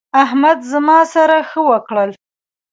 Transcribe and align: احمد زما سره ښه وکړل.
احمد 0.23 0.57
زما 0.71 0.99
سره 1.13 1.37
ښه 1.49 1.59
وکړل. 1.69 2.09